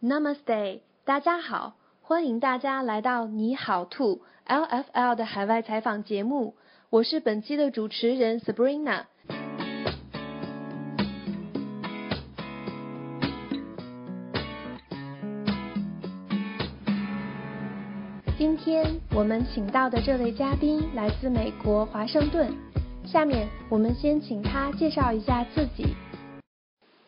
[0.00, 6.54] Namaste，大家好，欢迎大家来到你好兔 LFL 的海外采访节目，
[6.88, 9.06] 我是本期的主持人 Sabrina。
[18.38, 22.52] 今天我们请到的这位嘉宾来自美国华盛顿，
[23.04, 25.96] 下面我们先请他介绍一下自己。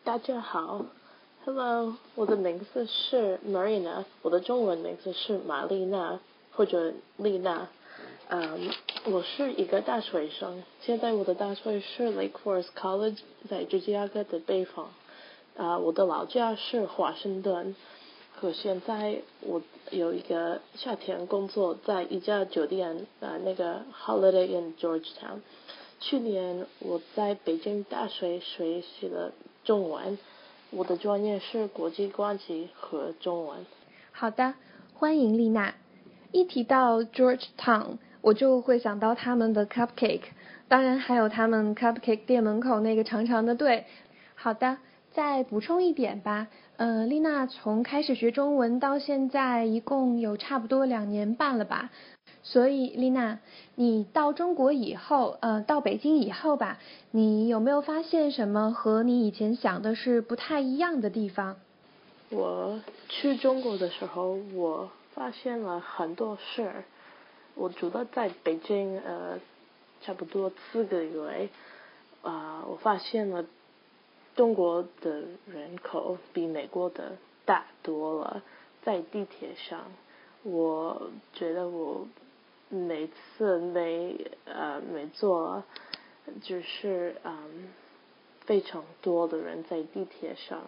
[0.03, 0.85] 大家好
[1.43, 6.19] ，Hello，我的名字是 Marina，我的中文名字是玛丽娜
[6.51, 7.67] 或者丽娜。
[8.29, 8.69] 嗯，
[9.05, 13.17] 我是一个大学生，现在我的大学是 Lake Forest College，
[13.49, 14.89] 在芝加哥的北方。
[15.57, 17.75] 啊，我的老家是华盛顿。
[18.39, 25.41] 可现在我有一个夏天工作在一家酒店，啊，那个 Holiday in Georgetown。
[25.99, 30.17] 去年我在北京大学学习了中文，
[30.71, 33.65] 我的专业是国际关系和中文。
[34.11, 34.53] 好的，
[34.93, 35.73] 欢迎丽娜。
[36.31, 40.21] 一提到 Georgetown，我就会想到他们的 cupcake，
[40.67, 43.85] 当然还有他们 cupcake 店门口那个长长的队。
[44.35, 44.77] 好的。
[45.13, 46.47] 再补充一点吧，
[46.77, 51.89] 呃，丽娜从开始学中文到现在一共有差不多两年半了吧。
[52.43, 53.39] 所以，丽娜，
[53.75, 56.79] 你到中国以后，呃，到北京以后吧，
[57.11, 61.57] 你有没有发现什么和你以前想的是不太一样的地方？
[62.29, 66.83] 我去中国的时候，我发现了很多事儿。
[67.55, 69.39] 我住的在北京，呃，
[70.01, 71.49] 差不多四个月，
[72.21, 73.45] 啊，我发现了。
[74.33, 78.41] 中国的人口比美国的大多了，
[78.81, 79.91] 在地铁上，
[80.43, 82.07] 我觉得我
[82.71, 85.63] 每次没呃没坐，
[86.41, 87.69] 就是嗯
[88.45, 90.59] 非常多的人在地铁上，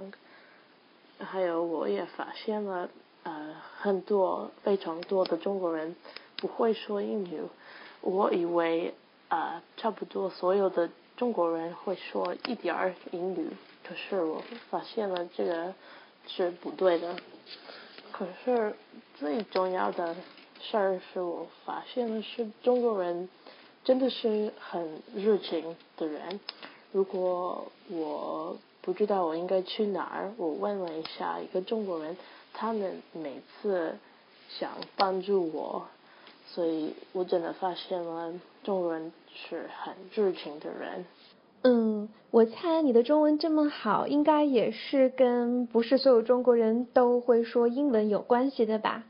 [1.17, 2.89] 还有我也发现了
[3.23, 5.95] 呃很多非常多的中国人
[6.37, 7.41] 不会说英语，
[8.01, 8.93] 我以为
[9.29, 10.89] 啊差不多所有的。
[11.15, 13.47] 中国人会说一点儿英语，
[13.87, 15.71] 可是我发现了这个
[16.25, 17.15] 是不对的。
[18.11, 18.75] 可是
[19.19, 20.15] 最重要的
[20.69, 23.27] 事儿是我发现的是中国人
[23.83, 26.39] 真的是很热情的人。
[26.91, 32.15] 如果我不知道我应该去哪儿，我问了一下一个中国人，
[32.53, 33.95] 他们每次
[34.49, 35.85] 想帮助我。
[36.47, 38.31] 所以我真的发现了
[38.63, 41.05] 中国人是很热情的人。
[41.63, 49.03] 嗯，我猜你的中文这么好，应该也是跟不是所有中国人都会说英文有关系的吧？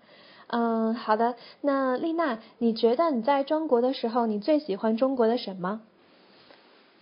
[0.48, 1.36] 嗯，好的。
[1.62, 5.82] 那丽娜，你觉得你在中国的时候，你最喜欢中国的什么？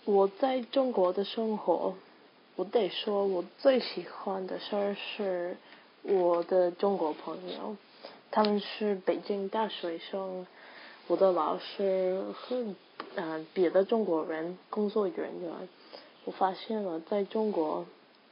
[0.05, 1.93] 我在中国的生活，
[2.55, 5.57] 我得说，我最喜欢的事儿是
[6.03, 7.75] 我的中国朋友。
[8.31, 10.47] 他们是北京大学生，
[11.07, 12.63] 我的老师和
[13.15, 15.51] 嗯别的中国人工作人员，
[16.23, 17.85] 我发现了在中国，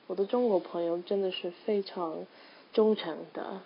[0.08, 2.26] 我的中国朋友真的是非常
[2.72, 3.60] 忠诚的，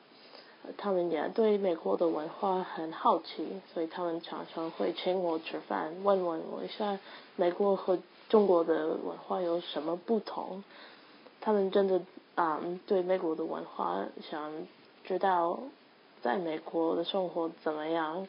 [0.78, 7.00] 他们也对美国的文化很好奇，所以他们常常会请我吃饭，问问我一下
[7.36, 10.64] 美国和中国的文化有什么不同，
[11.42, 12.02] 他们真的
[12.36, 14.52] 啊对美国的文化想
[15.04, 15.60] 知道。
[16.22, 18.26] 在美国的生活怎么样？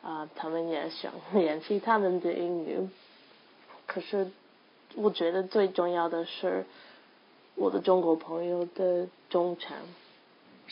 [0.00, 2.88] 啊，他们也想联系他们的英语。
[3.84, 4.30] 可是，
[4.94, 6.64] 我觉得最重要的是
[7.56, 9.76] 我的中国朋友的忠诚。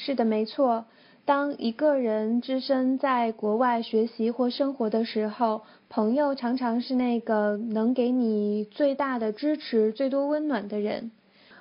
[0.03, 0.87] 是的，没错。
[1.27, 11.11] 当一个人置身在国外学习或生活的时候，朋友常常是那个能给你最大的支持、最多温暖的人。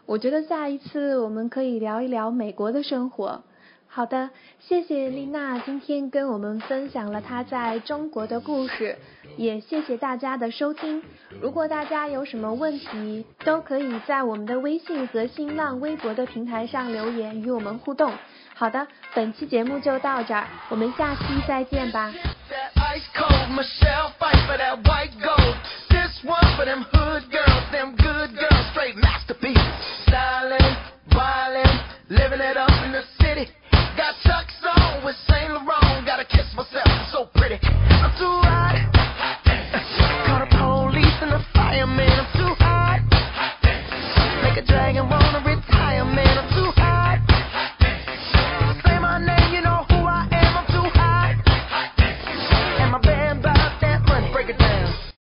[0.05, 3.43] 我觉得下一次我们可以聊一聊美国的生活。
[3.91, 4.29] 好的，
[4.59, 8.95] 谢谢丽娜今天跟我们分享了她在中国的故事，
[9.35, 11.03] 也谢谢大家的收听。
[11.41, 18.11] 如果大家有什么问题，都可以在我们的微信和新浪微博的平台上留言与我们互动。
[18.59, 22.11] 好的，本期节目就到这儿，我们下期再见吧。